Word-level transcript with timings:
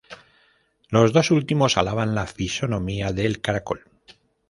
Los 0.89 1.13
dos 1.13 1.29
últimos 1.29 1.77
alaban 1.77 2.15
la 2.15 2.25
fisonomía 2.25 3.11
del 3.11 3.39
caracol. 3.39 3.85